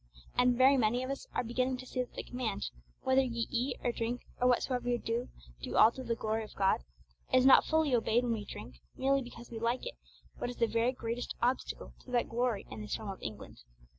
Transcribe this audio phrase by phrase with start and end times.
[0.35, 2.71] And very many of us are beginning to see that the command,
[3.03, 5.29] 'Whether ye eat or drink, or whatsoever ye do,
[5.61, 6.81] do all to the glory of God,'
[7.31, 9.93] is not fully obeyed when we drink, merely because we like it,
[10.39, 13.59] what is the very greatest obstacle to that glory in this realm of England.